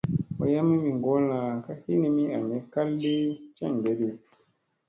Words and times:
Wayamii 0.39 0.83
mi 0.83 0.89
ŋgolla 0.97 1.39
ka 1.65 1.73
hinimi 1.81 2.23
ami 2.37 2.57
kaldi 2.73 3.13
ceŋge 3.55 3.91
di. 3.99 4.09